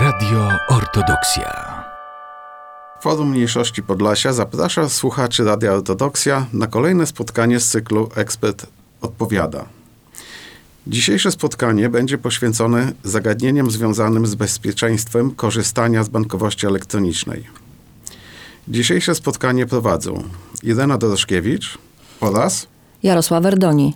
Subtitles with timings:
[0.00, 1.84] Radio Ortodoksja.
[3.00, 8.66] Forum Mniejszości Podlasia zaprasza słuchaczy Radia Ortodoksja na kolejne spotkanie z cyklu Ekspert
[9.00, 9.64] Odpowiada.
[10.86, 17.44] Dzisiejsze spotkanie będzie poświęcone zagadnieniom związanym z bezpieczeństwem korzystania z bankowości elektronicznej.
[18.68, 20.22] Dzisiejsze spotkanie prowadzą
[20.62, 21.78] Irena Doroszkiewicz
[22.20, 22.66] oraz
[23.02, 23.94] Jarosław Erdoni.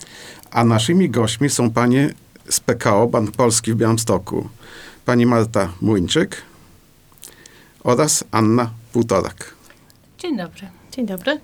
[0.50, 2.14] a naszymi gośćmi są panie
[2.48, 4.48] z PKO Bank Polski w Białymstoku,
[5.05, 6.42] pani Marta Młyńczyk
[7.84, 9.55] oraz Anna Półtorak.
[10.19, 10.69] Dzień dobry.
[10.93, 11.41] Dzień dobry.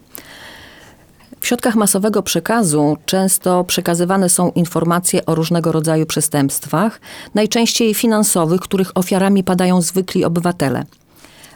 [1.41, 7.01] W środkach masowego przekazu często przekazywane są informacje o różnego rodzaju przestępstwach,
[7.35, 10.85] najczęściej finansowych, których ofiarami padają zwykli obywatele.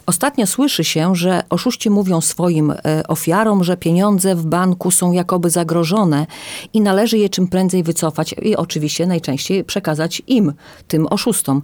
[0.07, 2.77] Ostatnio słyszy się, że oszuści mówią swoim e,
[3.09, 6.27] ofiarom, że pieniądze w banku są jakoby zagrożone
[6.73, 10.53] i należy je czym prędzej wycofać i oczywiście najczęściej przekazać im,
[10.89, 11.63] tym oszustom.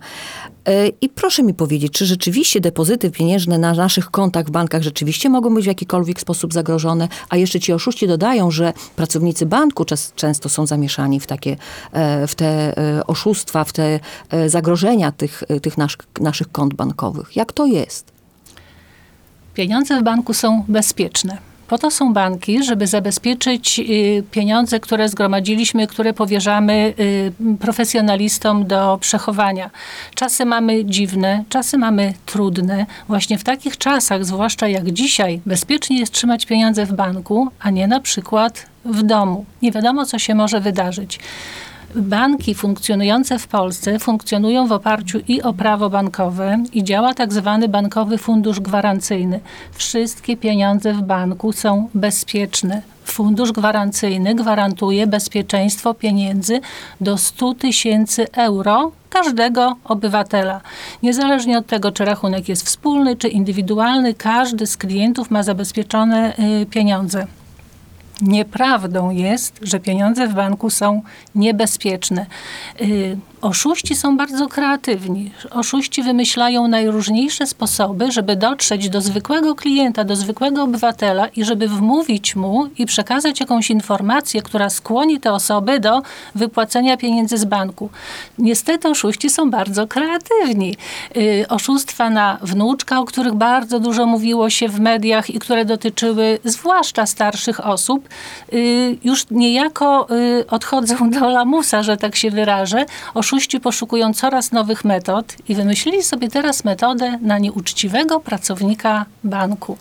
[0.65, 5.31] E, I proszę mi powiedzieć, czy rzeczywiście depozyty pieniężne na naszych kontach w bankach rzeczywiście
[5.31, 9.85] mogą być w jakikolwiek sposób zagrożone, a jeszcze ci oszuści dodają, że pracownicy banku
[10.15, 11.57] często są zamieszani w takie,
[11.93, 12.75] e, w te
[13.07, 14.01] oszustwa, w te
[14.47, 17.37] zagrożenia tych, tych nasz, naszych kont bankowych.
[17.37, 18.18] Jak to jest?
[19.59, 21.39] Pieniądze w banku są bezpieczne.
[21.69, 28.99] Po to są banki, żeby zabezpieczyć y, pieniądze, które zgromadziliśmy, które powierzamy y, profesjonalistom do
[29.01, 29.71] przechowania.
[30.15, 32.87] Czasy mamy dziwne, czasy mamy trudne.
[33.09, 37.87] Właśnie w takich czasach, zwłaszcza jak dzisiaj, bezpiecznie jest trzymać pieniądze w banku, a nie
[37.87, 39.45] na przykład w domu.
[39.63, 41.19] Nie wiadomo, co się może wydarzyć.
[41.95, 47.69] Banki funkcjonujące w Polsce funkcjonują w oparciu i o prawo bankowe i działa tak zwany
[47.69, 49.41] bankowy fundusz gwarancyjny.
[49.73, 52.83] Wszystkie pieniądze w banku są bezpieczne.
[53.05, 56.61] Fundusz gwarancyjny gwarantuje bezpieczeństwo pieniędzy
[57.01, 60.61] do 100 tysięcy euro każdego obywatela.
[61.03, 66.33] Niezależnie od tego, czy rachunek jest wspólny, czy indywidualny, każdy z klientów ma zabezpieczone
[66.63, 67.27] y, pieniądze.
[68.23, 71.03] Nieprawdą jest, że pieniądze w banku są
[71.35, 72.27] niebezpieczne.
[72.81, 75.31] Y, oszuści są bardzo kreatywni.
[75.51, 82.37] Oszuści wymyślają najróżniejsze sposoby, żeby dotrzeć do zwykłego klienta, do zwykłego obywatela i żeby wmówić
[82.37, 86.03] mu i przekazać jakąś informację, która skłoni te osoby do
[86.35, 87.91] wypłacenia pieniędzy z banku.
[88.39, 90.77] Niestety oszuści są bardzo kreatywni.
[91.17, 96.39] Y, oszustwa na wnuczka, o których bardzo dużo mówiło się w mediach i które dotyczyły
[96.45, 98.08] zwłaszcza starszych osób,
[99.05, 102.87] już niejako y, odchodzą do lamusa, że tak się wyrażę.
[103.15, 109.79] Oszuści poszukują coraz nowych metod i wymyślili sobie teraz metodę na nieuczciwego pracownika banku.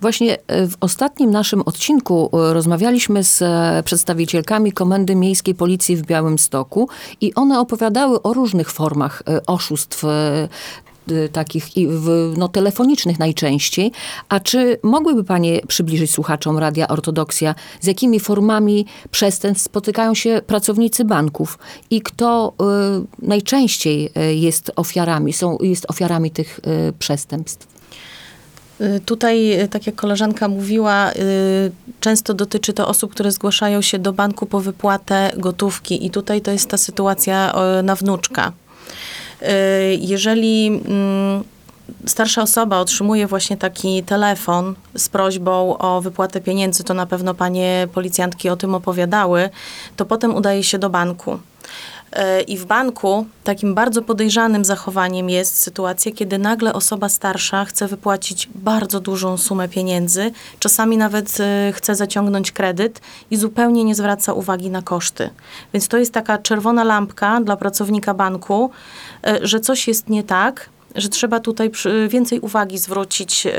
[0.00, 6.88] Właśnie e, w ostatnim naszym odcinku rozmawialiśmy z e, przedstawicielkami Komendy Miejskiej Policji w Białymstoku
[7.20, 10.08] i one opowiadały o różnych formach oszustw y,
[11.32, 13.92] takich i w, no, telefonicznych najczęściej.
[14.28, 21.04] A czy mogłyby Panie przybliżyć słuchaczom Radia Ortodoksja, z jakimi formami przestępstw spotykają się pracownicy
[21.04, 21.58] banków
[21.90, 22.52] i kto
[23.22, 27.80] y, najczęściej y, jest ofiarami, są, jest ofiarami tych y, przestępstw?
[28.80, 33.98] Y, Tutaj, y, tak jak koleżanka mówiła, y, często dotyczy to osób, które zgłaszają się
[33.98, 38.52] do banku po wypłatę gotówki i tutaj to jest ta sytuacja na wnuczka.
[39.42, 39.46] Y,
[40.00, 41.44] Jeżeli mm,
[42.06, 47.88] starsza osoba otrzymuje właśnie taki telefon z prośbą o wypłatę pieniędzy, to na pewno panie
[47.94, 49.50] policjantki o tym opowiadały,
[49.96, 51.38] to potem udaje się do banku.
[52.46, 58.48] I w banku takim bardzo podejrzanym zachowaniem jest sytuacja, kiedy nagle osoba starsza chce wypłacić
[58.54, 63.00] bardzo dużą sumę pieniędzy, czasami nawet e, chce zaciągnąć kredyt
[63.30, 65.30] i zupełnie nie zwraca uwagi na koszty.
[65.72, 68.70] Więc to jest taka czerwona lampka dla pracownika banku,
[69.26, 71.70] e, że coś jest nie tak, że trzeba tutaj
[72.08, 73.52] więcej uwagi zwrócić e,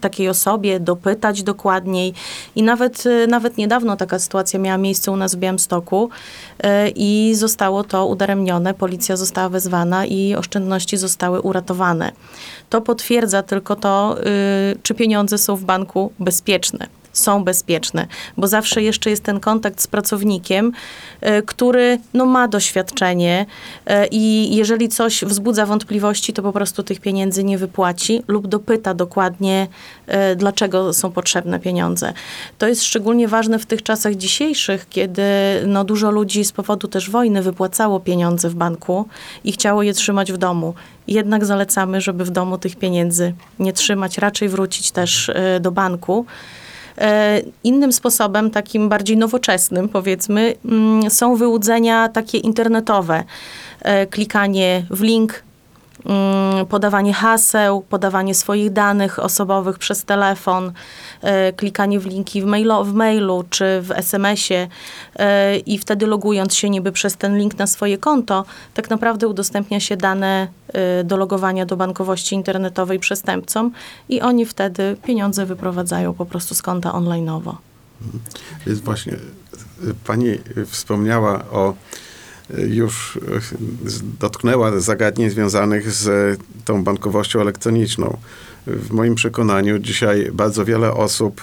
[0.00, 2.14] takiej osobie, dopytać dokładniej.
[2.56, 6.10] I nawet, e, nawet niedawno taka sytuacja miała miejsce u nas w Białymstoku
[6.58, 8.74] e, i zostało to udaremnione.
[8.74, 12.12] Policja została wezwana i oszczędności zostały uratowane.
[12.70, 14.16] To potwierdza tylko to,
[14.72, 19.80] y, czy pieniądze są w banku bezpieczne są bezpieczne, bo zawsze jeszcze jest ten kontakt
[19.80, 20.72] z pracownikiem,
[21.20, 23.46] e, który no, ma doświadczenie
[23.86, 28.94] e, i jeżeli coś wzbudza wątpliwości, to po prostu tych pieniędzy nie wypłaci lub dopyta
[28.94, 29.66] dokładnie,
[30.06, 32.12] e, dlaczego są potrzebne pieniądze.
[32.58, 35.22] To jest szczególnie ważne w tych czasach dzisiejszych, kiedy
[35.66, 39.08] no, dużo ludzi z powodu też wojny wypłacało pieniądze w banku
[39.44, 40.74] i chciało je trzymać w domu.
[41.06, 45.30] Jednak zalecamy, żeby w domu tych pieniędzy nie trzymać, raczej wrócić też
[45.60, 46.26] do banku.
[47.00, 53.24] E, Innym sposobem, takim bardziej nowoczesnym, powiedzmy, mm, są wyłudzenia takie internetowe.
[53.82, 55.42] E, Klikanie w link,
[56.68, 60.72] podawanie haseł, podawanie swoich danych osobowych przez telefon,
[61.22, 64.68] e, klikanie w linki w, mailo, w mailu czy w SMS-ie
[65.16, 68.44] e, i wtedy logując się niby przez ten link na swoje konto,
[68.74, 73.70] tak naprawdę udostępnia się dane e, do logowania do bankowości internetowej przestępcom
[74.08, 77.54] i oni wtedy pieniądze wyprowadzają po prostu z konta online'owo.
[78.66, 81.74] Jest właśnie, y, pani wspomniała o,
[82.68, 83.18] już
[83.86, 88.16] z- dotknęła zagadnień związanych z tą bankowością elektroniczną.
[88.66, 91.40] W moim przekonaniu dzisiaj bardzo wiele osób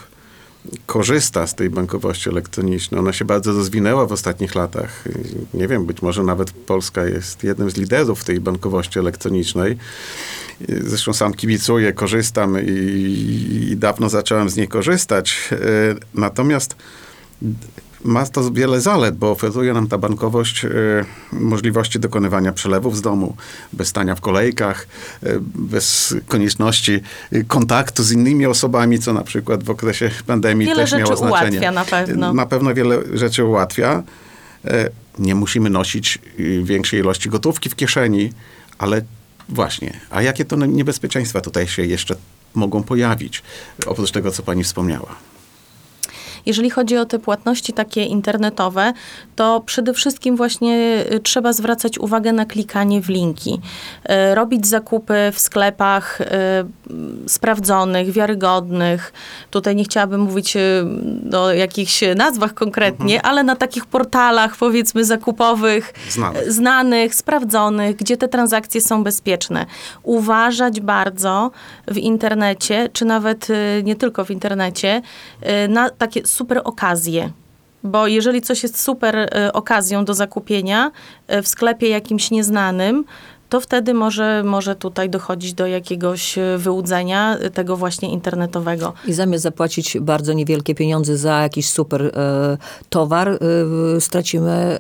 [0.86, 3.00] korzysta z tej bankowości elektronicznej.
[3.00, 5.04] Ona się bardzo rozwinęła w ostatnich latach.
[5.54, 9.78] Nie wiem, być może nawet Polska jest jednym z liderów tej bankowości elektronicznej.
[10.70, 12.70] Zresztą sam kibicuję, korzystam i,
[13.72, 15.50] i dawno zacząłem z niej korzystać.
[15.52, 15.58] E,
[16.14, 16.76] Natomiast
[18.08, 20.70] ma to wiele zalet, bo oferuje nam ta bankowość e,
[21.32, 23.36] możliwości dokonywania przelewów z domu,
[23.74, 24.88] bez stania w kolejkach,
[25.24, 27.02] e, bez konieczności
[27.32, 31.18] e, kontaktu z innymi osobami, co na przykład w okresie pandemii Wiele też miało rzeczy
[31.18, 31.50] znaczenie.
[31.50, 32.34] ułatwia na pewno.
[32.34, 34.04] Na pewno wiele rzeczy ułatwia.
[35.20, 36.20] Nie musimy nosić
[36.64, 38.34] większej ilości gotówki w kieszeni,
[38.78, 39.02] ale
[39.50, 42.16] właśnie, a jakie to niebezpieczeństwa tutaj się jeszcze
[42.54, 43.44] mogą pojawić,
[43.86, 45.16] oprócz tego, co pani wspomniała?
[46.48, 48.94] Jeżeli chodzi o te płatności takie internetowe,
[49.36, 53.60] to przede wszystkim właśnie y, trzeba zwracać uwagę na klikanie w linki.
[54.32, 56.26] Y, Robić zakupy w sklepach y,
[57.28, 59.14] sprawdzonych, wiarygodnych.
[59.52, 60.58] Tutaj nie chciałabym mówić
[61.34, 66.52] o jakichś nazwach konkretnie, ale na takich portalach powiedzmy zakupowych, Znanych.
[66.52, 69.66] znanych, sprawdzonych, gdzie te transakcje są bezpieczne.
[70.04, 71.52] Uważać bardzo
[71.88, 73.48] w internecie, czy nawet
[73.84, 75.02] nie tylko w internecie,
[75.70, 77.32] na takie super okazje.
[77.84, 80.92] Bo jeżeli coś jest super y, okazją do zakupienia
[81.32, 83.06] y, w sklepie jakimś nieznanym,
[83.50, 88.94] to wtedy może, może tutaj dochodzić do jakiegoś y, wyłudzenia y, tego właśnie internetowego.
[89.06, 92.58] I zamiast zapłacić bardzo niewielkie pieniądze za jakiś super e,
[92.90, 93.38] towar, e,
[94.02, 94.80] stracimy e,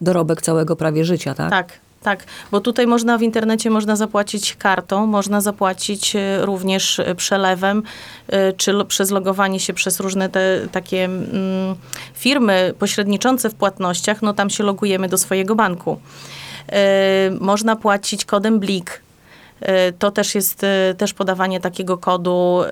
[0.00, 1.50] dorobek całego prawie życia, tak?
[1.50, 1.72] Tak,
[2.04, 7.82] tak, bo tutaj można w internecie można zapłacić kartą, można zapłacić e, również e, przelewem,
[8.28, 11.74] e, czy przez logowanie się przez różne te takie mm,
[12.14, 16.00] firmy pośredniczące w płatnościach, no tam się logujemy do swojego banku.
[16.72, 19.04] E, Można płacić kodem BLIK.
[19.60, 22.62] E, To też jest e, też podawanie takiego kodu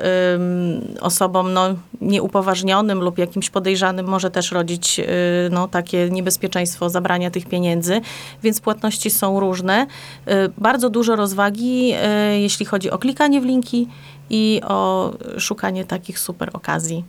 [1.01, 5.05] osobom no, nieupoważnionym lub jakimś podejrzanym może też rodzić y,
[5.51, 8.01] no, takie niebezpieczeństwo zabrania tych pieniędzy,
[8.43, 9.87] więc płatności są różne.
[10.29, 11.95] Y, Bardzo dużo rozwagi,
[12.35, 13.89] y, jeśli chodzi o klikanie w linki
[14.31, 17.05] i o szukanie takich super okazji.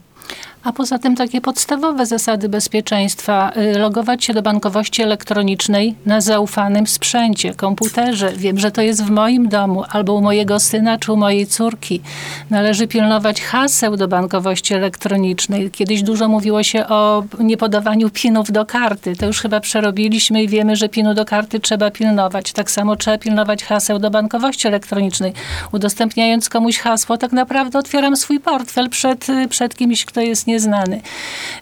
[0.63, 3.51] A poza tym takie podstawowe zasady bezpieczeństwa.
[3.57, 8.31] y, Logować się do bankowości elektronicznej na zaufanym sprzęcie, komputerze.
[8.38, 12.01] Wiem, że to jest w moim domu albo u mojego syna czy u mojej córki.
[12.50, 15.71] Należy pilnować haseł do bankowości elektronicznej.
[15.71, 19.16] Kiedyś dużo mówiło się o niepodawaniu pinów do karty.
[19.16, 22.51] To już chyba przerobiliśmy i wiemy, że pinu do karty trzeba pilnować.
[22.51, 25.33] Tak samo trzeba pilnować haseł do bankowości elektronicznej.
[25.71, 31.02] Udostępniając komuś hasło, tak naprawdę otwieram swój portfel przed, y, przed kimś, kto jest nieznany.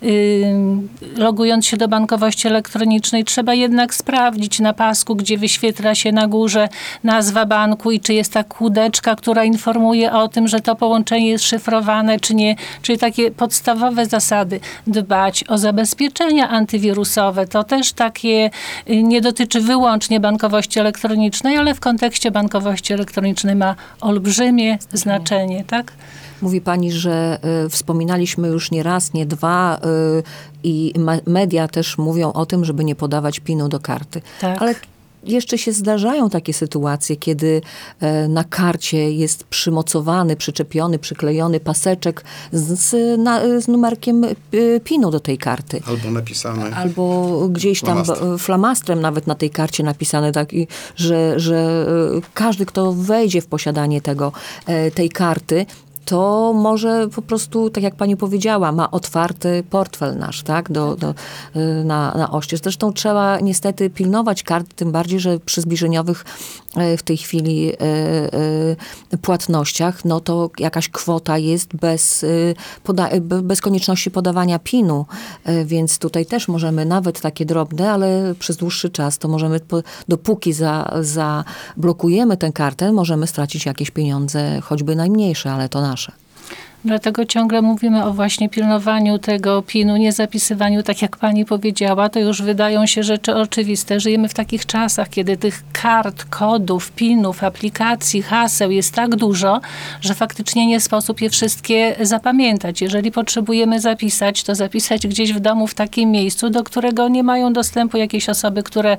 [0.03, 6.27] Ym, Logując się do bankowości elektronicznej, trzeba jednak sprawdzić na pasku, gdzie wyświetla się na
[6.27, 6.69] górze
[7.03, 11.43] nazwa banku i czy jest ta kłódeczka, która informuje o tym, że to połączenie jest
[11.43, 12.55] szyfrowane, czy nie.
[12.81, 14.59] Czyli takie podstawowe zasady.
[14.87, 17.47] Dbać o zabezpieczenia antywirusowe.
[17.47, 18.49] To też takie
[18.89, 25.93] y, nie dotyczy wyłącznie bankowości elektronicznej, ale w kontekście bankowości elektronicznej ma olbrzymie znaczenie, tak?
[26.41, 29.77] Mówi pani, że y, wspominaliśmy już nie raz, nie dwa
[30.19, 30.23] y,
[30.63, 30.93] i
[31.27, 34.21] media też mówią o tym, żeby nie podawać pinu do karty.
[34.41, 34.61] Tak.
[34.61, 34.75] Ale
[35.23, 37.61] jeszcze się zdarzają takie sytuacje, kiedy
[37.99, 45.11] e, na karcie jest przymocowany, przyczepiony, przyklejony paseczek z, z, na, z numerkiem y, pinu
[45.11, 45.81] do tej karty.
[45.87, 46.75] Albo napisane.
[46.75, 48.37] Albo gdzieś tam Flamastrem.
[48.37, 51.85] flamastrem nawet na tej karcie napisane, tak, i że, że
[52.17, 54.31] e, każdy, kto wejdzie w posiadanie tego,
[54.65, 55.65] e, tej karty,
[56.05, 61.09] to może po prostu, tak jak pani powiedziała, ma otwarty portfel nasz, tak, do, do,
[61.55, 62.59] y, na, na oścież.
[62.63, 66.25] Zresztą trzeba niestety pilnować kart, tym bardziej, że przy zbliżeniowych
[66.75, 72.55] e, w tej chwili e, płatnościach, no to jakaś kwota jest bez, y,
[73.41, 75.05] bez konieczności podawania PIN-u,
[75.65, 79.59] więc tutaj też możemy nawet takie drobne, ale przez dłuższy czas to możemy,
[80.07, 86.20] dopóki za, zablokujemy tę kartę, możemy stracić jakieś pieniądze, choćby najmniejsze, ale to nasze.
[86.85, 92.09] Dlatego ciągle mówimy o właśnie pilnowaniu tego PIN-u, nie zapisywaniu, tak jak pani powiedziała.
[92.09, 93.99] To już wydają się rzeczy oczywiste.
[93.99, 99.61] Żyjemy w takich czasach, kiedy tych kart, kodów, PIN-ów, aplikacji, haseł jest tak dużo,
[100.01, 102.81] że faktycznie nie sposób je wszystkie zapamiętać.
[102.81, 107.53] Jeżeli potrzebujemy zapisać, to zapisać gdzieś w domu, w takim miejscu, do którego nie mają
[107.53, 108.97] dostępu jakieś osoby, które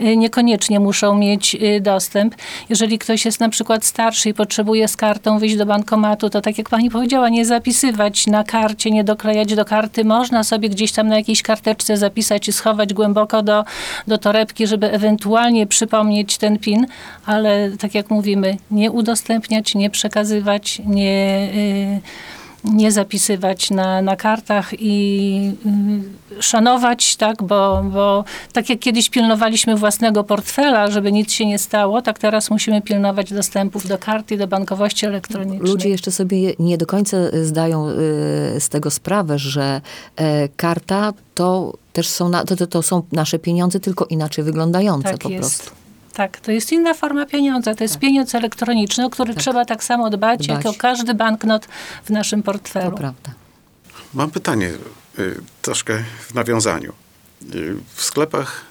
[0.00, 2.34] y, niekoniecznie muszą mieć y, dostęp.
[2.68, 6.58] Jeżeli ktoś jest na przykład starszy i potrzebuje z kartą wyjść do bankomatu, to tak
[6.58, 10.04] jak pani powiedziała, nie zapisywać na karcie, nie doklejać do karty.
[10.04, 13.64] Można sobie gdzieś tam na jakiejś karteczce zapisać i schować głęboko do,
[14.06, 16.86] do torebki, żeby ewentualnie przypomnieć ten PIN,
[17.26, 21.48] ale tak jak mówimy, nie udostępniać, nie przekazywać, nie...
[21.94, 25.52] Yy, nie zapisywać na, na kartach i
[26.36, 31.58] y, szanować, tak, bo, bo tak jak kiedyś pilnowaliśmy własnego portfela, żeby nic się nie
[31.58, 35.70] stało, tak teraz musimy pilnować dostępów do kart i do bankowości elektronicznej.
[35.70, 37.94] Ludzie jeszcze sobie nie do końca zdają y,
[38.60, 39.80] z tego sprawę, że
[40.16, 45.18] e, karta to też są, na, to, to są nasze pieniądze, tylko inaczej wyglądające Tak
[45.18, 45.62] po jest.
[45.62, 45.77] prostu.
[46.18, 47.74] Tak, to jest inna forma pieniądza.
[47.74, 50.76] To jest pieniądz elektroniczny, o który trzeba tak samo dbać, jak Dbać.
[50.76, 51.68] o każdy banknot
[52.04, 52.96] w naszym To portfelu.
[52.96, 53.30] prawda.
[54.14, 54.72] Mam pytanie
[55.18, 56.92] y, troszkę w nawiązaniu.
[57.54, 58.64] Y, w sklepach,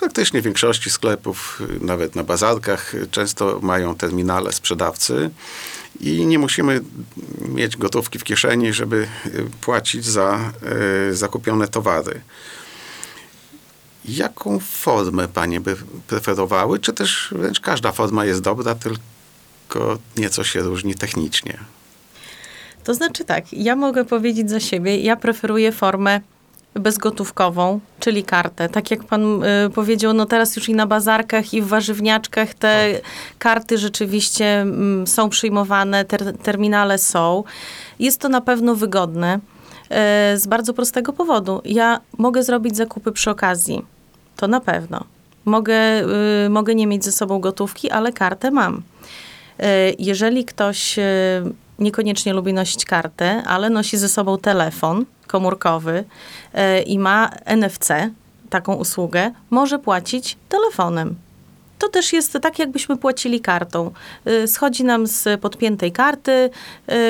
[0.00, 5.30] praktycznie w większości sklepów, y, nawet na bazarkach, często mają terminale sprzedawcy
[6.00, 6.80] i nie musimy
[7.48, 9.06] mieć gotówki w kieszeni, żeby
[9.60, 10.52] płacić za
[11.12, 12.20] zakupione towary.
[14.08, 16.78] Jaką formę panie by preferowały?
[16.78, 21.58] Czy też wręcz każda forma jest dobra, tylko nieco się różni technicznie?
[22.84, 26.20] To znaczy tak, ja mogę powiedzieć za siebie, ja preferuję formę
[26.74, 28.68] bezgotówkową, czyli kartę.
[28.68, 33.00] Tak jak pan y, powiedział, no teraz już i na bazarkach i w warzywniaczkach te
[33.38, 37.44] karty rzeczywiście mm, są przyjmowane, ter, terminale są.
[37.98, 41.62] Jest to na pewno wygodne y, z bardzo prostego powodu.
[41.64, 43.93] Ja mogę zrobić zakupy przy okazji.
[44.36, 45.04] To na pewno.
[45.44, 46.02] Mogę,
[46.46, 48.82] y, mogę nie mieć ze sobą gotówki, ale kartę mam.
[49.60, 49.64] Y,
[49.98, 51.02] Jeżeli ktoś y,
[51.78, 56.04] niekoniecznie lubi nosić kartę, ale nosi ze sobą telefon komórkowy
[56.86, 57.88] i ma NFC,
[58.50, 61.14] taką usługę, może płacić telefonem.
[61.78, 63.90] To też jest tak, jakbyśmy płacili kartą.
[64.28, 66.50] Y, Schodzi nam z podpiętej karty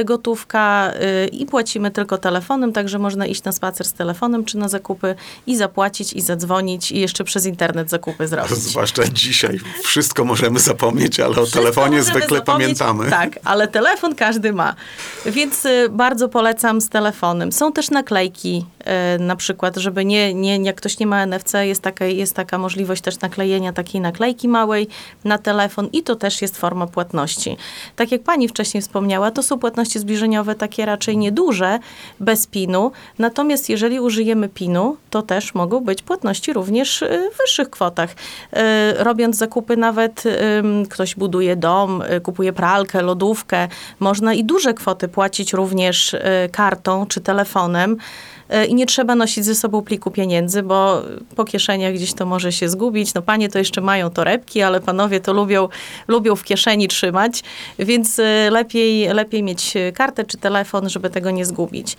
[0.00, 0.92] y, gotówka
[1.24, 5.14] y, i płacimy tylko telefonem, także można iść na spacer z telefonem czy na zakupy
[5.46, 8.56] i zapłacić i zadzwonić i jeszcze przez internet zakupy zrobić.
[8.56, 9.60] Zwłaszcza dzisiaj.
[9.82, 13.10] Wszystko możemy zapomnieć, ale o telefonie zwykle pamiętamy.
[13.10, 14.74] Tak, ale telefon każdy ma.
[15.26, 17.52] Więc bardzo polecam z telefonem.
[17.52, 18.66] Są też naklejki,
[19.18, 23.02] na przykład, żeby nie, nie, jak ktoś nie ma NFC, jest taka, jest taka możliwość
[23.02, 24.88] też naklejenia takiej naklejki małej
[25.24, 27.56] na telefon i to też jest forma płatności.
[27.96, 31.78] Tak jak pani wcześniej wspomniała, to są płatności zbliżeniowe takie raczej nieduże,
[32.20, 32.92] bez PIN-u.
[33.18, 38.10] Natomiast jeżeli użyjemy PIN-u, to też mogą być płatności również y, w wyższych kwotach.
[38.10, 40.22] Y, Robiąc zakupy nawet
[40.90, 43.68] ktoś buduje dom, kupuje pralkę, lodówkę,
[44.00, 46.16] można i duże kwoty płacić również
[46.52, 47.96] kartą czy telefonem.
[48.52, 51.02] Y, I nie trzeba nosić ze sobą pliku pieniędzy, bo
[51.36, 53.14] po kieszeniach gdzieś to może się zgubić.
[53.14, 55.68] No panie to jeszcze mają torebki, ale panowie to lubią,
[56.08, 57.42] lubią w kieszeni trzymać,
[57.78, 61.96] więc y, lepiej, lepiej mieć kartę czy telefon, żeby tego nie zgubić.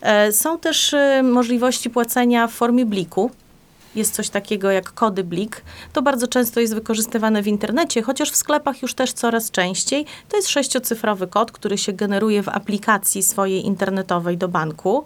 [0.00, 3.30] E, Są też możliwości płacenia w formie bliku.
[3.94, 5.62] Jest coś takiego jak kody blik.
[5.92, 10.06] To bardzo często jest wykorzystywane w internecie, chociaż w sklepach już też coraz częściej.
[10.28, 15.04] To jest sześciocyfrowy kod, który się generuje w aplikacji swojej internetowej do banku.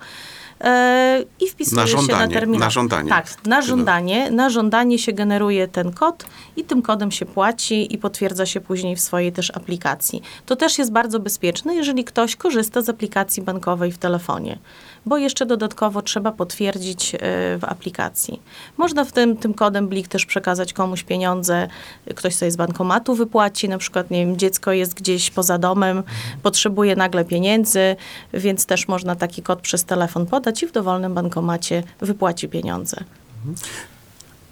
[0.60, 2.60] E, I wpisuje Na się na żądanie, terminal.
[2.60, 3.08] na żądanie.
[3.08, 4.30] Tak, na żądanie.
[4.30, 6.26] Na żądanie się generuje ten kod
[6.56, 10.22] i tym kodem się płaci i potwierdza się później w swojej też aplikacji.
[10.46, 14.58] To też jest bardzo bezpieczne, jeżeli ktoś korzysta z aplikacji bankowej w telefonie,
[15.06, 17.18] bo jeszcze dodatkowo trzeba potwierdzić e,
[17.58, 18.42] w aplikacji.
[18.76, 21.68] Można w tym, tym kodem Blik też przekazać komuś pieniądze,
[22.14, 26.02] ktoś sobie z bankomatu wypłaci, na przykład, nie wiem, dziecko jest gdzieś poza domem,
[26.42, 27.96] potrzebuje nagle pieniędzy,
[28.34, 33.04] więc też można taki kod przez telefon podać i w dowolnym bankomacie wypłaci pieniądze.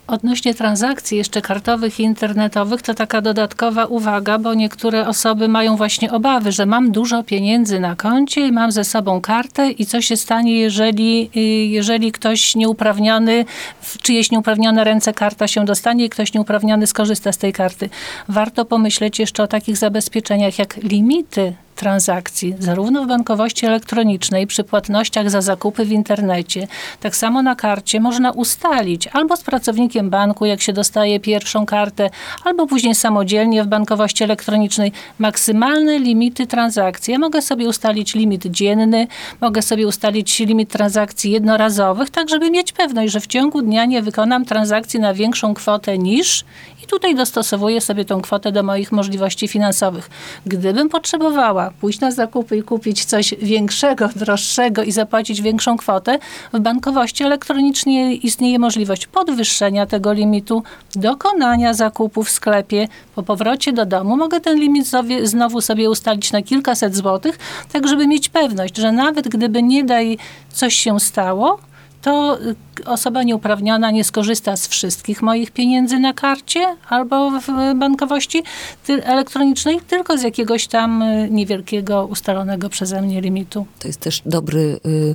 [0.08, 6.12] Odnośnie transakcji jeszcze kartowych i internetowych, to taka dodatkowa uwaga, bo niektóre osoby mają właśnie
[6.12, 10.58] obawy, że mam dużo pieniędzy na koncie mam ze sobą kartę i co się stanie,
[10.58, 13.44] jeżeli, y, jeżeli ktoś nieuprawniony,
[13.80, 17.90] w czyjeś nieuprawnione ręce karta się dostanie i ktoś nieuprawniony skorzysta z tej karty.
[18.28, 25.30] Warto pomyśleć jeszcze o takich zabezpieczeniach jak limity transakcji, zarówno w bankowości elektronicznej, przy płatnościach
[25.30, 26.68] za zakupy w internecie,
[27.00, 32.10] tak samo na karcie można ustalić albo z pracownikiem banku, jak się dostaje pierwszą kartę,
[32.44, 37.12] albo później samodzielnie w bankowości elektronicznej maksymalne limity transakcji.
[37.12, 39.06] Ja mogę sobie ustalić limit dzienny,
[39.40, 44.02] mogę sobie ustalić limit transakcji jednorazowych, tak żeby mieć pewność, że w ciągu dnia nie
[44.02, 46.44] wykonam transakcji na większą kwotę niż
[46.84, 50.10] i tutaj dostosowuję sobie tą kwotę do moich możliwości finansowych.
[50.46, 56.18] Gdybym potrzebowała pójść na zakupy i kupić coś większego, droższego i zapłacić większą kwotę,
[56.52, 60.62] w bankowości elektronicznej istnieje możliwość podwyższenia tego limitu,
[60.94, 62.88] dokonania zakupu w sklepie.
[63.14, 64.86] Po powrocie do domu mogę ten limit
[65.22, 67.38] znowu sobie ustalić na kilkaset złotych,
[67.72, 70.18] tak żeby mieć pewność, że nawet gdyby nie daj
[70.52, 71.58] coś się stało,
[72.02, 78.42] to y, osoba nieuprawniona nie skorzysta z wszystkich moich pieniędzy na karcie albo w bankowości
[78.88, 83.66] elektronicznej, tylko z jakiegoś tam y, niewielkiego ustalonego przeze mnie limitu.
[83.78, 85.14] To jest też dobry y,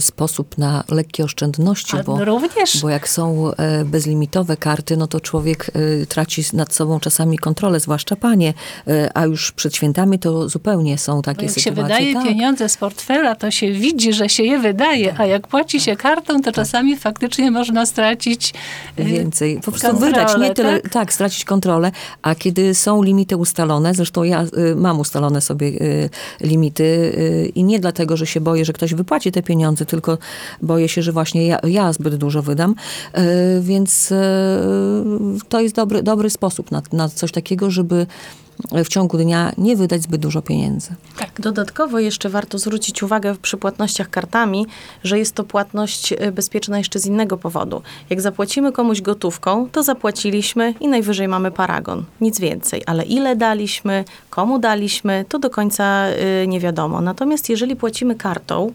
[0.00, 5.70] sposób na lekkie oszczędności, bo, również bo jak są e, bezlimitowe karty, no to człowiek
[6.02, 8.54] e, traci nad sobą czasami kontrolę, zwłaszcza panie,
[8.86, 11.82] e, a już przed świętami to zupełnie są takie Bo jak się sytuacje.
[11.82, 12.24] wydaje tak.
[12.24, 16.42] pieniądze z portfela, to się widzi, że się je wydaje, a jak płaci się kartą,
[16.42, 18.54] to czasami faktycznie można stracić
[18.98, 19.56] y, więcej.
[19.56, 20.92] Po prostu kontrolę, wydać, nie tyle, tak?
[20.92, 21.12] tak?
[21.12, 26.84] stracić kontrolę, a kiedy są limity ustalone, zresztą ja y, mam ustalone sobie y, limity
[26.84, 30.18] y, i nie dlatego, że się boję, że ktoś wypłaci te pieniądze, tylko
[30.62, 32.74] boję się, że właśnie ja, ja zbyt dużo wydam,
[33.18, 33.22] y,
[33.60, 34.16] więc y,
[35.48, 38.06] to jest dobry, dobry sposób na, na coś takiego, żeby
[38.84, 40.90] w ciągu dnia nie wydać zbyt dużo pieniędzy.
[41.38, 44.66] Dodatkowo jeszcze warto zwrócić uwagę przy płatnościach kartami,
[45.04, 47.82] że jest to płatność e, bezpieczna jeszcze z innego powodu.
[48.10, 52.04] Jak zapłacimy komuś gotówką, to zapłaciliśmy i najwyżej mamy paragon.
[52.20, 52.82] Nic więcej.
[52.86, 56.06] Ale ile daliśmy, komu daliśmy, to do końca
[56.42, 57.00] y, nie wiadomo.
[57.00, 58.72] Natomiast jeżeli płacimy kartą,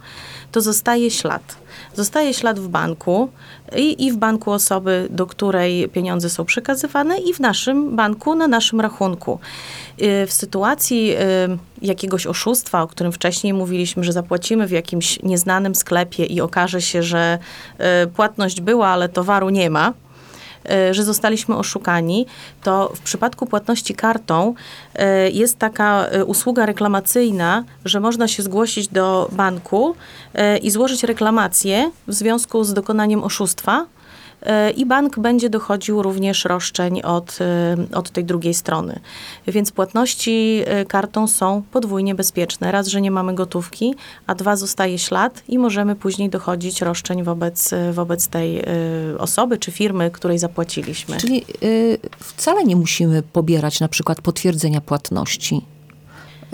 [0.51, 1.62] to zostaje ślad.
[1.93, 3.29] Zostaje ślad w banku
[3.75, 8.47] i, i w banku osoby, do której pieniądze są przekazywane i w naszym banku, na
[8.47, 9.39] naszym rachunku.
[10.01, 11.17] Y, W sytuacji y,
[11.81, 17.03] jakiegoś oszustwa, o którym wcześniej mówiliśmy, że zapłacimy w jakimś nieznanym sklepie i okaże się,
[17.03, 17.39] że
[18.03, 19.93] y, płatność była, ale towaru nie ma,
[20.91, 22.25] że zostaliśmy oszukani,
[22.63, 24.53] to w przypadku płatności kartą
[24.95, 29.95] y, jest taka y, usługa reklamacyjna, że można się zgłosić do banku
[30.61, 33.85] i złożyć reklamację w związku z dokonaniem oszustwa.
[34.67, 37.39] Y, I bank będzie dochodził również roszczeń od,
[37.91, 38.99] y, od tej drugiej strony.
[39.47, 42.71] Więc płatności y, kartą są podwójnie bezpieczne.
[42.71, 43.95] Raz, że nie mamy gotówki,
[44.27, 48.63] a dwa, zostaje ślad i możemy później dochodzić roszczeń wobec, wobec tej
[49.17, 51.17] osoby czy firmy, której zapłaciliśmy.
[51.17, 51.45] Czyli
[52.19, 55.61] wcale nie musimy pobierać na przykład potwierdzenia płatności,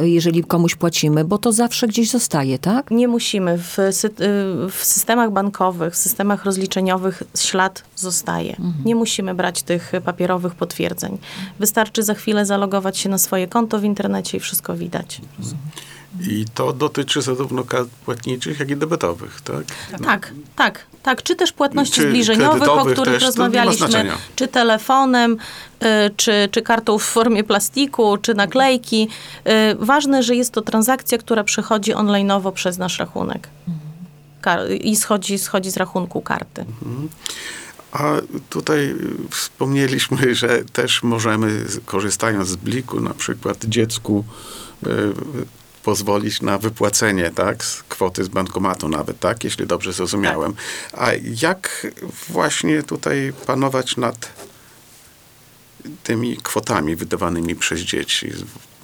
[0.08, 2.92] jeżeli komuś płacimy, bo to zawsze gdzieś zostaje, tak?
[2.92, 3.58] Nie musimy.
[3.58, 8.56] W, sy- y, w systemach bankowych, w systemach rozliczeniowych ślad zostaje.
[8.86, 11.18] Nie musimy brać tych papierowych potwierdzeń.
[11.60, 15.22] Wystarczy za chwilę zalogować się na swoje konto w internecie i wszystko widać.
[16.22, 19.64] I to dotyczy zarówno kart płatniczych, jak i debetowych, tak?
[20.06, 21.24] Tak, tak, tak.
[21.24, 25.38] Czy też płatności Czy zbliżeniowych, o których też, rozmawialiśmy, czy telefonem,
[25.84, 29.08] y, czy, czy kartą w formie plastiku, czy naklejki.
[29.48, 33.48] Y, Ważne, że jest to transakcja, która przechodzi online'owo przez nasz rachunek.
[34.42, 36.66] Kar- I schodzi, schodzi z rachunku karty.
[37.92, 38.14] A
[38.50, 38.96] tutaj y,
[39.32, 44.26] wspomnieliśmy, że też możemy, korzystając z bliku, na przykład dziecku
[44.88, 44.90] y,
[45.84, 50.54] pozwolić na wypłacenie, tak, z kwoty z bankomatu nawet, tak, jeśli dobrze zrozumiałem.
[50.94, 51.08] A
[51.42, 51.88] jak
[52.30, 54.30] właśnie tutaj panować nad
[56.04, 58.32] tymi kwotami wydawanymi przez dzieci?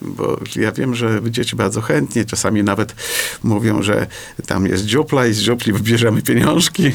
[0.01, 2.95] Bo ja wiem, że dzieci bardzo chętnie, czasami nawet
[3.43, 4.07] mówią, że
[4.47, 6.91] tam jest dziupla i z dziupli wybierzemy pieniążki,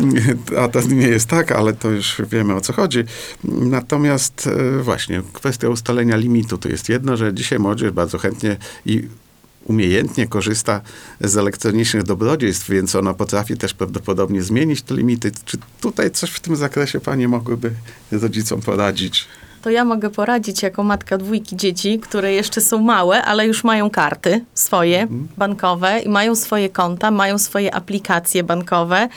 [0.62, 3.04] a to nie jest tak, ale to już wiemy o co chodzi.
[3.44, 9.08] Natomiast e, właśnie kwestia ustalenia limitu to jest jedno, że dzisiaj młodzież bardzo chętnie i
[9.64, 10.80] umiejętnie korzysta
[11.20, 15.32] z elektronicznych dobrodziejstw, więc ona potrafi też prawdopodobnie zmienić te limity.
[15.44, 17.70] Czy tutaj coś w tym zakresie panie mogłyby
[18.12, 19.26] rodzicom poradzić?
[19.62, 23.90] To ja mogę poradzić jako matka dwójki dzieci, które jeszcze są małe, ale już mają
[23.90, 25.06] karty swoje
[25.38, 29.08] bankowe i mają swoje konta, mają swoje aplikacje bankowe.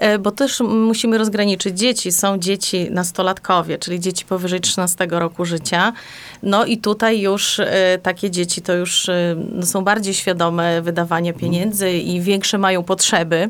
[0.00, 2.12] E, Bo też musimy rozgraniczyć dzieci.
[2.12, 5.92] Są dzieci nastolatkowie, czyli dzieci powyżej 13 roku życia.
[6.42, 11.32] No i tutaj już e, takie dzieci to już e, no, są bardziej świadome wydawania
[11.32, 13.48] pieniędzy i większe mają potrzeby.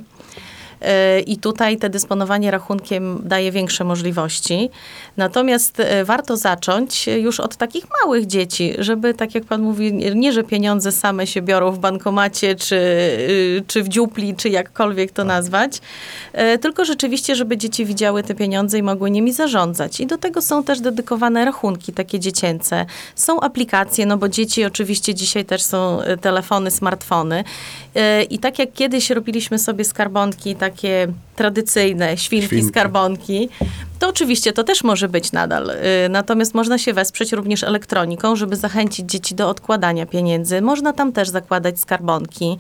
[0.83, 4.71] E, I tutaj te dysponowanie rachunkiem daje większe możliwości.
[5.17, 10.33] Natomiast e, warto zacząć już od takich małych dzieci, żeby, tak jak pan mówi, nie-
[10.33, 15.25] że pieniądze same się biorą w bankomacie, czy, y, czy w dziupli, czy jakkolwiek to
[15.25, 15.81] nazwać,
[16.33, 20.01] e, tylko rzeczywiście, żeby dzieci widziały te pieniądze i mogły nimi zarządzać.
[20.01, 22.87] I do tego są też dedykowane rachunki takie dziecięce.
[23.15, 27.45] Są aplikacje, no bo dzieci oczywiście dzisiaj też są telefony, smartfony.
[28.31, 32.69] I tak jak kiedyś robiliśmy sobie skarbonki takie tradycyjne, świnki, Świnki.
[32.69, 33.49] skarbonki,
[33.99, 35.71] to oczywiście to też może być nadal.
[35.71, 40.61] Y, Natomiast można się wesprzeć również elektroniką, żeby zachęcić dzieci do odkładania pieniędzy.
[40.63, 42.59] Można tam też zakładać skarbonki.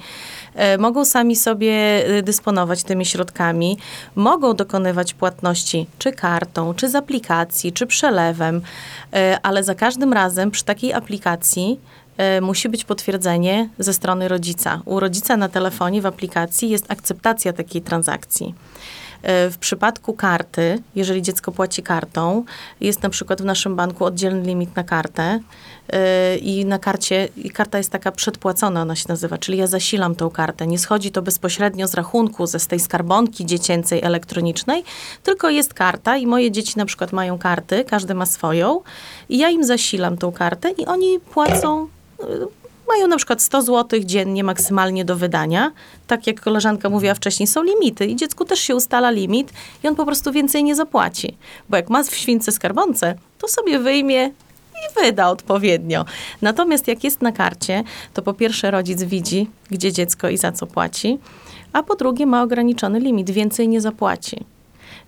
[0.74, 1.72] Y, Mogą sami sobie
[2.18, 3.78] y, dysponować tymi środkami.
[4.14, 8.60] Mogą dokonywać płatności czy kartą, czy z aplikacji, czy przelewem,
[9.42, 11.80] ale za każdym razem przy takiej aplikacji
[12.42, 14.82] musi być potwierdzenie ze strony rodzica.
[14.84, 18.54] U rodzica na telefonie w aplikacji jest akceptacja takiej transakcji.
[19.22, 22.44] E, W przypadku karty, jeżeli dziecko płaci kartą,
[22.80, 25.40] jest na przykład w naszym banku oddzielny limit na kartę
[25.88, 30.14] e, i na karcie, i karta jest taka przedpłacona, ona się nazywa, czyli ja zasilam
[30.14, 30.66] tą kartę.
[30.66, 34.84] Nie schodzi to bezpośrednio z rachunku, ze z tej skarbonki dziecięcej elektronicznej,
[35.22, 38.80] tylko jest karta i moje dzieci na przykład mają karty, każdy ma swoją
[39.28, 41.99] i ja im zasilam tą kartę i oni płacą e,
[42.88, 45.72] mają na przykład 100 zł dziennie maksymalnie do wydania.
[46.06, 49.52] Tak jak koleżanka mówiła wcześniej, są limity i dziecku też się ustala limit
[49.84, 51.36] i on po prostu więcej nie zapłaci.
[51.68, 54.26] Bo jak ma w śwince skarbonce, to sobie wyjmie
[54.80, 56.04] i wyda odpowiednio.
[56.42, 60.66] Natomiast jak jest na karcie, to po pierwsze rodzic widzi, gdzie dziecko i za co
[60.66, 61.18] płaci,
[61.72, 64.44] a po drugie ma ograniczony limit, więcej nie zapłaci.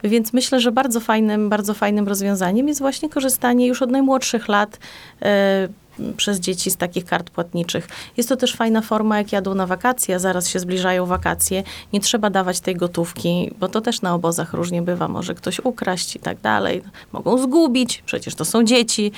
[0.05, 4.79] Więc myślę, że bardzo fajnym, bardzo fajnym rozwiązaniem jest właśnie korzystanie już od najmłodszych lat
[5.23, 5.69] e,
[6.17, 7.89] przez dzieci z takich kart płatniczych.
[8.17, 11.63] Jest to też fajna forma, jak jadą na wakacje, a zaraz się zbliżają wakacje.
[11.93, 15.09] Nie trzeba dawać tej gotówki, bo to też na obozach różnie bywa.
[15.09, 16.83] Może ktoś ukraść i tak dalej.
[17.13, 19.13] Mogą zgubić, przecież to są dzieci.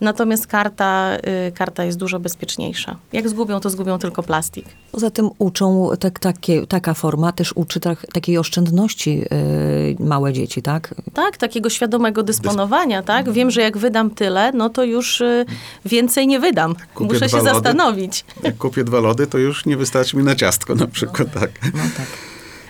[0.00, 1.16] Natomiast karta,
[1.48, 2.96] y, karta jest dużo bezpieczniejsza.
[3.12, 4.66] Jak zgubią, to zgubią tylko plastik.
[4.92, 10.62] Poza tym uczą, tak, takie, taka forma też uczy tak, takiej oszczędności yy, małe dzieci,
[10.62, 10.94] tak?
[11.14, 13.32] Tak, takiego świadomego dysponowania, tak?
[13.32, 15.46] Wiem, że jak wydam tyle, no to już y,
[15.84, 16.74] więcej nie wydam.
[16.94, 17.50] Kupię Muszę się lody.
[17.50, 18.24] zastanowić.
[18.42, 21.50] Jak kupię dwa lody, to już nie wystarczy mi na ciastko na przykład, tak.
[21.74, 22.06] No tak.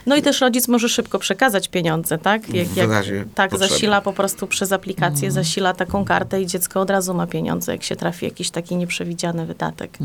[0.07, 2.43] No i też rodzic może szybko przekazać pieniądze, tak?
[2.47, 3.73] W razie tak, potrzeby.
[3.73, 7.83] zasila po prostu przez aplikację, zasila taką kartę i dziecko od razu ma pieniądze, jak
[7.83, 9.99] się trafi jakiś taki nieprzewidziany wydatek.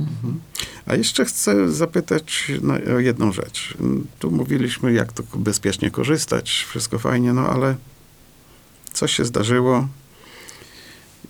[0.85, 3.73] A jeszcze chcę zapytać na, o jedną rzecz.
[4.19, 7.75] Tu mówiliśmy, jak to bezpiecznie korzystać, wszystko fajnie, no ale
[8.93, 9.87] coś się zdarzyło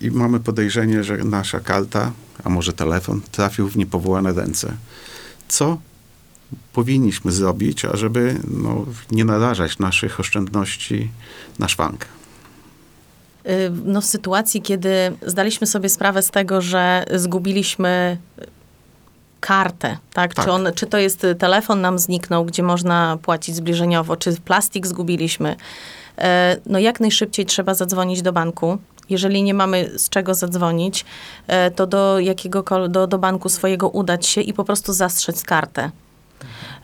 [0.02, 2.12] i mamy podejrzenie, że nasza karta,
[2.44, 4.74] a może telefon, trafił w niepowołane ręce.
[5.48, 5.78] Co
[6.74, 11.10] powinniśmy zrobić, ażeby no, nie narażać naszych oszczędności
[11.60, 12.06] na szwank?
[13.46, 14.90] Y, No w sytuacji, kiedy
[15.26, 18.18] zdaliśmy sobie sprawę z tego, że zgubiliśmy
[19.40, 20.34] kartę, tak?
[20.34, 20.46] Tak.
[20.46, 24.88] Czy, on, czy to jest y, telefon nam zniknął, gdzie można płacić zbliżeniowo, czy plastik
[24.88, 25.56] zgubiliśmy,
[26.18, 28.78] e, no jak najszybciej trzeba zadzwonić do banku.
[29.10, 31.06] Jeżeli nie mamy z czego zadzwonić,
[31.48, 35.91] e, to do jakiego do, do banku swojego udać się i po prostu zastrzec kartę.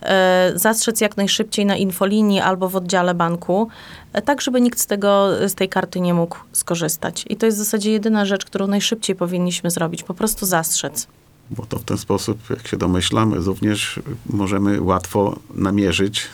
[0.02, 3.68] E, zastrzec jak najszybciej na infolinii albo w oddziale banku,
[4.14, 7.26] e, tak żeby nikt z, tego, z tej karty nie mógł skorzystać.
[7.30, 11.08] I to jest w zasadzie jedyna rzecz, którą najszybciej powinniśmy zrobić, po prostu zastrzec.
[11.52, 16.28] Bo to w ten sposób, jak się domyślam, również możemy łatwo namierzyć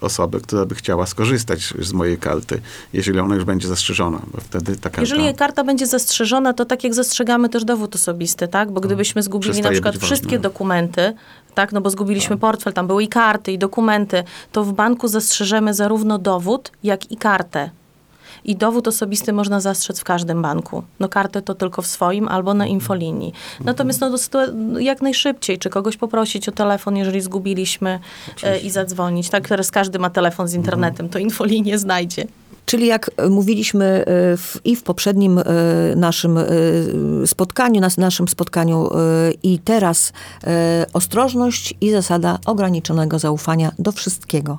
[0.00, 2.60] osobę, która by chciała skorzystać z mojej karty,
[2.92, 6.84] jeżeli ona już będzie zastrzeżona, bo wtedy ta karta Jeżeli karta będzie zastrzeżona, to tak
[6.84, 8.70] jak zastrzegamy też dowód osobisty, tak?
[8.70, 10.38] Bo gdybyśmy zgubili na przykład wszystkie ważne.
[10.38, 11.12] dokumenty,
[11.54, 11.72] tak?
[11.72, 16.18] No bo zgubiliśmy portfel, tam były i karty, i dokumenty, to w banku zastrzeżemy zarówno
[16.18, 17.70] dowód, jak i kartę.
[18.44, 20.82] I dowód osobisty można zastrzec w każdym banku.
[21.00, 23.32] No kartę to tylko w swoim albo na infolinii.
[23.64, 28.00] Natomiast no, jak najszybciej, czy kogoś poprosić o telefon, jeżeli zgubiliśmy
[28.42, 29.28] e, i zadzwonić.
[29.28, 32.26] Tak, teraz każdy ma telefon z internetem, to infolinię znajdzie.
[32.66, 34.04] Czyli jak e, mówiliśmy e,
[34.36, 35.42] w, i w poprzednim e,
[35.96, 36.38] naszym
[37.26, 38.90] spotkaniu, nas, naszym spotkaniu
[39.42, 40.12] i teraz
[40.92, 44.58] ostrożność i zasada ograniczonego zaufania do wszystkiego.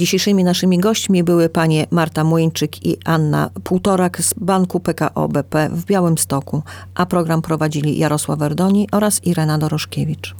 [0.00, 5.84] Dzisiejszymi naszymi gośćmi były panie Marta Młyńczyk i Anna Półtorak z Banku PKO BP w
[5.84, 6.62] Białymstoku,
[6.94, 10.34] a program prowadzili Jarosław Erdoni oraz Irena Dorożkiewicz.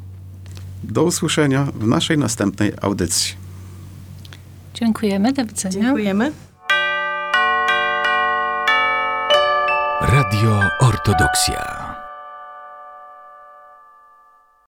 [0.85, 3.35] Do usłyszenia w naszej następnej audycji.
[4.75, 5.75] Dziękujemy, do widzenia.
[5.75, 6.33] Dziękujemy.
[10.03, 11.90] Radio Ortodoksja.